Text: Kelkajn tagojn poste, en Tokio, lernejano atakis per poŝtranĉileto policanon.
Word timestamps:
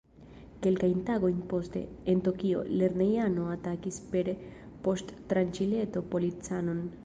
Kelkajn 0.65 1.03
tagojn 1.09 1.43
poste, 1.51 1.81
en 2.13 2.23
Tokio, 2.29 2.63
lernejano 2.81 3.45
atakis 3.57 4.01
per 4.15 4.33
poŝtranĉileto 4.89 6.07
policanon. 6.17 6.87